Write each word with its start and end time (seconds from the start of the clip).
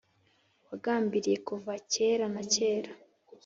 wagambiriye 0.67 1.37
kuva 1.47 1.71
kera 1.91 2.25
na 2.33 2.43
kare. 2.53 2.91